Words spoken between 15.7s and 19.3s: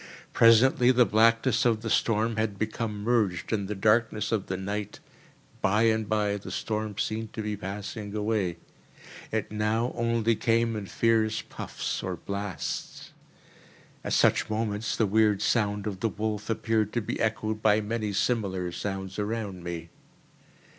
of the wolf appeared to be echoed by many similar sounds